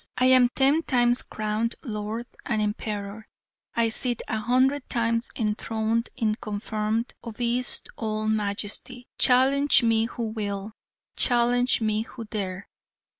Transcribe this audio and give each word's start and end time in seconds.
I 0.17 0.25
am 0.25 0.49
ten 0.55 0.81
times 0.81 1.21
crowned 1.21 1.75
Lord 1.83 2.25
and 2.43 2.59
Emperor; 2.59 3.27
I 3.75 3.89
sit 3.89 4.23
a 4.27 4.39
hundred 4.39 4.89
times 4.89 5.29
enthroned 5.35 6.09
in 6.17 6.33
confirmed, 6.41 7.13
obese 7.23 7.83
old 7.99 8.31
Majesty. 8.31 9.05
Challenge 9.19 9.83
me 9.83 10.05
who 10.07 10.23
will 10.23 10.73
challenge 11.15 11.81
me 11.81 12.01
who 12.01 12.25
dare! 12.25 12.67